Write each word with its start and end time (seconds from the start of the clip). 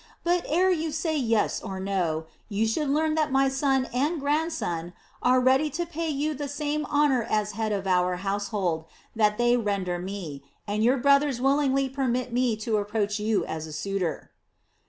But 0.23 0.47
ere 0.49 0.71
you 0.71 0.91
say 0.91 1.15
yes 1.15 1.61
or 1.61 1.79
no, 1.79 2.25
you 2.49 2.65
should 2.65 2.89
learn 2.89 3.13
that 3.13 3.31
my 3.31 3.49
son 3.49 3.87
and 3.93 4.19
grandson 4.19 4.93
are 5.21 5.39
ready 5.39 5.69
to 5.69 5.85
pay 5.85 6.09
you 6.09 6.33
the 6.33 6.47
same 6.47 6.87
honor 6.87 7.21
as 7.21 7.51
head 7.51 7.71
of 7.71 7.85
our 7.85 8.15
household 8.15 8.85
that 9.15 9.37
they 9.37 9.55
render 9.55 9.99
me, 9.99 10.41
and 10.65 10.83
your 10.83 10.97
brothers 10.97 11.39
willingly 11.39 11.87
permitted 11.87 12.33
me 12.33 12.55
to 12.55 12.77
approach 12.77 13.19
you 13.19 13.45
as 13.45 13.67
a 13.67 13.71
suitor." 13.71 14.31